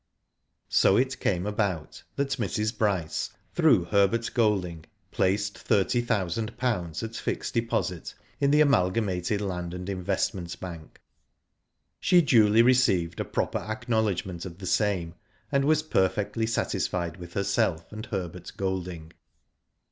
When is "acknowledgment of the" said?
13.59-14.65